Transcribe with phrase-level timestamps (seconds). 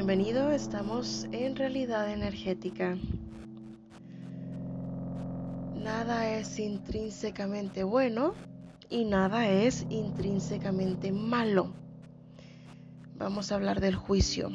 [0.00, 0.50] bienvenido.
[0.50, 2.96] Estamos en realidad energética.
[5.74, 8.32] Nada es intrínsecamente bueno
[8.88, 11.74] y nada es intrínsecamente malo.
[13.18, 14.48] Vamos a hablar del juicio.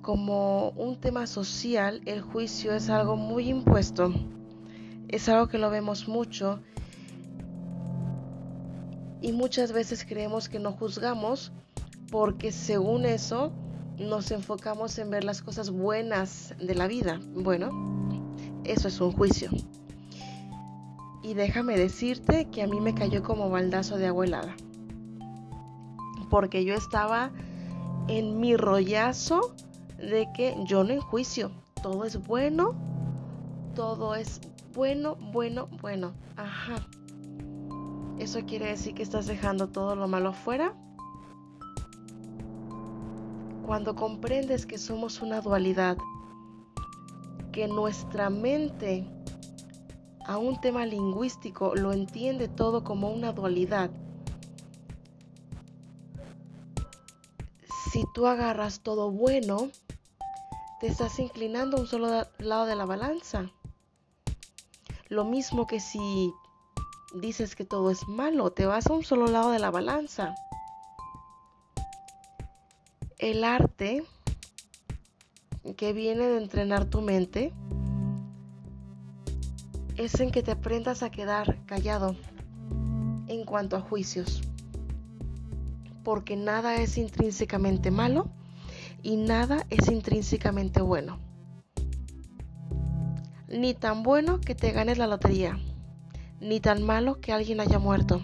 [0.00, 4.14] Como un tema social, el juicio es algo muy impuesto.
[5.08, 6.62] Es algo que lo vemos mucho
[9.20, 11.52] y muchas veces creemos que no juzgamos
[12.10, 13.52] porque según eso
[13.98, 17.20] nos enfocamos en ver las cosas buenas de la vida.
[17.34, 17.70] Bueno,
[18.64, 19.50] eso es un juicio.
[21.22, 24.54] Y déjame decirte que a mí me cayó como baldazo de agua helada.
[26.30, 27.32] Porque yo estaba
[28.06, 29.54] en mi rollazo
[29.98, 31.50] de que yo no enjuicio.
[31.82, 32.74] Todo es bueno.
[33.74, 34.40] Todo es
[34.74, 36.12] bueno, bueno, bueno.
[36.36, 36.86] Ajá.
[38.18, 40.74] ¿Eso quiere decir que estás dejando todo lo malo fuera?
[43.68, 45.98] Cuando comprendes que somos una dualidad,
[47.52, 49.06] que nuestra mente
[50.24, 53.90] a un tema lingüístico lo entiende todo como una dualidad,
[57.92, 59.68] si tú agarras todo bueno,
[60.80, 63.50] te estás inclinando a un solo lado de la balanza.
[65.10, 66.32] Lo mismo que si
[67.20, 70.34] dices que todo es malo, te vas a un solo lado de la balanza.
[73.18, 74.04] El arte
[75.76, 77.52] que viene de entrenar tu mente
[79.96, 82.14] es en que te aprendas a quedar callado
[83.26, 84.42] en cuanto a juicios.
[86.04, 88.30] Porque nada es intrínsecamente malo
[89.02, 91.18] y nada es intrínsecamente bueno.
[93.48, 95.58] Ni tan bueno que te ganes la lotería,
[96.40, 98.22] ni tan malo que alguien haya muerto,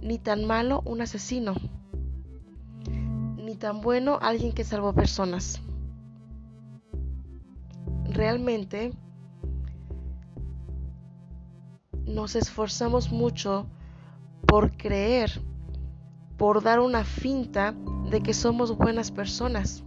[0.00, 1.56] ni tan malo un asesino
[3.58, 5.60] tan bueno alguien que salvó personas.
[8.04, 8.92] Realmente
[12.06, 13.66] nos esforzamos mucho
[14.46, 15.30] por creer,
[16.36, 17.74] por dar una finta
[18.10, 19.82] de que somos buenas personas.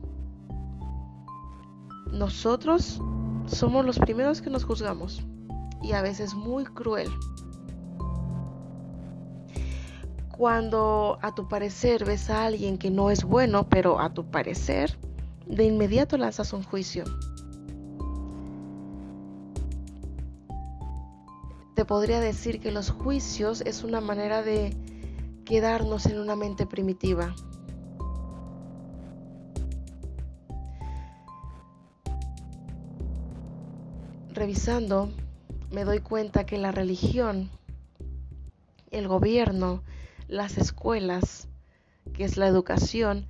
[2.12, 3.02] Nosotros
[3.46, 5.26] somos los primeros que nos juzgamos
[5.82, 7.10] y a veces muy cruel.
[10.38, 14.96] Cuando a tu parecer ves a alguien que no es bueno, pero a tu parecer,
[15.48, 17.06] de inmediato lanzas un juicio.
[21.74, 24.78] Te podría decir que los juicios es una manera de
[25.44, 27.34] quedarnos en una mente primitiva.
[34.34, 35.10] Revisando,
[35.72, 37.50] me doy cuenta que la religión,
[38.92, 39.82] el gobierno,
[40.28, 41.48] las escuelas,
[42.14, 43.28] que es la educación,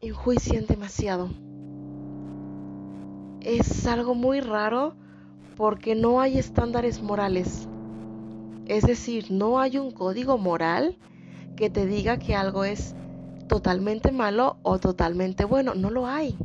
[0.00, 1.30] enjuician demasiado.
[3.40, 4.94] Es algo muy raro
[5.56, 7.68] porque no hay estándares morales.
[8.66, 10.96] Es decir, no hay un código moral
[11.56, 12.94] que te diga que algo es
[13.48, 15.74] totalmente malo o totalmente bueno.
[15.74, 16.36] No lo hay.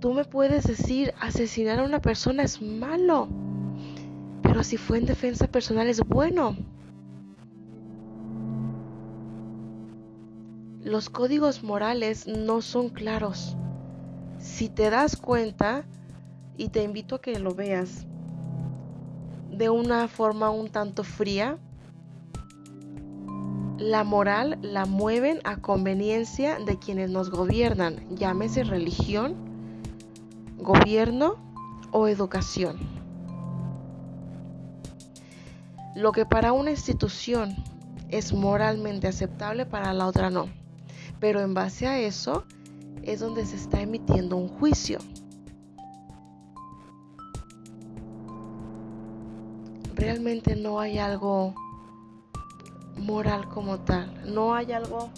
[0.00, 3.28] Tú me puedes decir, asesinar a una persona es malo
[4.42, 6.56] pero si fue en defensa personal es bueno.
[10.82, 13.56] Los códigos morales no son claros.
[14.38, 15.84] Si te das cuenta,
[16.58, 18.04] y te invito a que lo veas
[19.50, 21.58] de una forma un tanto fría,
[23.78, 29.34] la moral la mueven a conveniencia de quienes nos gobiernan, llámese religión,
[30.58, 31.36] gobierno
[31.92, 32.97] o educación.
[35.94, 37.56] Lo que para una institución
[38.08, 40.48] es moralmente aceptable, para la otra no.
[41.20, 42.44] Pero en base a eso
[43.02, 44.98] es donde se está emitiendo un juicio.
[49.94, 51.54] Realmente no hay algo
[52.96, 54.32] moral como tal.
[54.32, 55.10] No hay algo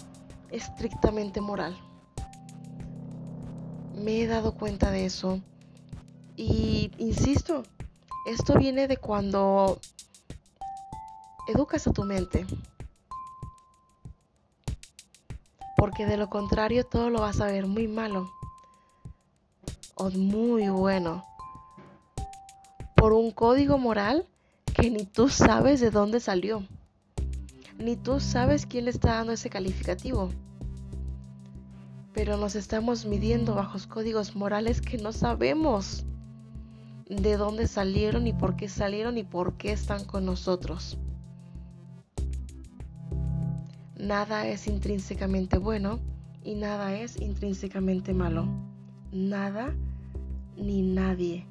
[0.49, 1.77] estrictamente moral.
[3.95, 5.39] Me he dado cuenta de eso.
[6.35, 7.63] Y insisto,
[8.25, 9.79] esto viene de cuando
[11.51, 12.45] educas a tu mente.
[15.77, 18.31] Porque de lo contrario todo lo vas a ver muy malo
[19.95, 21.25] o muy bueno.
[22.95, 24.27] Por un código moral
[24.73, 26.63] que ni tú sabes de dónde salió.
[27.77, 30.29] Ni tú sabes quién le está dando ese calificativo.
[32.13, 36.05] Pero nos estamos midiendo bajo códigos morales que no sabemos
[37.19, 40.97] de dónde salieron y por qué salieron y por qué están con nosotros.
[44.01, 45.99] Nada es intrínsecamente bueno
[46.43, 48.47] y nada es intrínsecamente malo.
[49.11, 49.75] Nada
[50.57, 51.45] ni nadie.